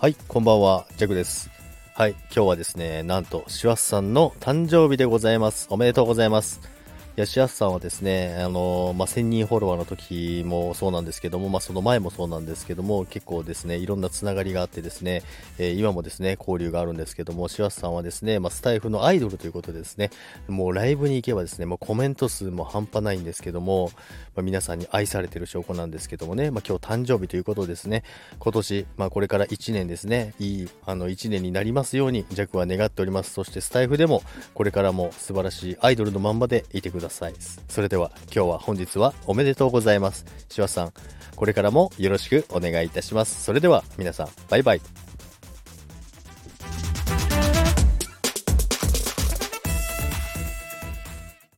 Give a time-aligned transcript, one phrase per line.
[0.00, 1.50] はい、こんばんは、ジャグです。
[1.92, 5.66] はい、今日はですね、なんと、シワスさんの誕生日でございます。
[5.70, 6.60] おめでとうございます。
[7.18, 15.24] いや、シワスさんはですね、あのまあ、1000人フォロワーの時もそうなんですけども、まあ、その前もそうなんですけども、結構ですね、いろんなつながりがあってですね、
[15.58, 20.10] えー今もですね、交流があるんですけども、シワスさんはですね、まあ、スタイフのアイドルということでですね、
[20.46, 23.90] もうライブに行けばですね、もうコメント数も半端ないんですけども、
[24.36, 28.04] まあ、皆さんに愛されてる証拠なんですけどもね、まあ、今日誕生日ということですね、
[28.38, 33.32] 今年、まあ、これから1年ですね、いいあの1年になりますように、ジャクは願っております。
[33.32, 34.22] そしてスタイフでも、
[34.54, 37.07] これからも素晴らしいアイドルのまんまでいてください。
[37.68, 40.24] それでは、今日は本日はおめでとうございます。
[40.48, 40.92] しわさん、
[41.36, 43.42] これからもよろしくお願いいたします。
[43.44, 45.07] それでは、皆さん、バイバイ。